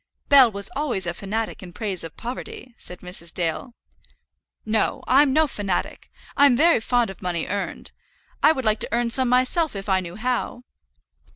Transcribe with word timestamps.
"Bell 0.29 0.51
was 0.51 0.71
always 0.75 1.05
a 1.05 1.13
fanatic 1.13 1.61
in 1.61 1.73
praise 1.73 2.03
of 2.03 2.17
poverty," 2.17 2.73
said 2.75 3.01
Mrs. 3.01 3.31
Dale. 3.31 3.75
"No; 4.65 5.03
I'm 5.07 5.31
no 5.31 5.45
fanatic. 5.45 6.09
I'm 6.35 6.57
very 6.57 6.79
fond 6.79 7.11
of 7.11 7.21
money 7.21 7.45
earned. 7.45 7.91
I 8.41 8.51
would 8.51 8.65
like 8.65 8.79
to 8.79 8.89
earn 8.91 9.11
some 9.11 9.29
myself 9.29 9.75
if 9.75 9.87
I 9.87 9.99
knew 9.99 10.15
how." 10.15 10.63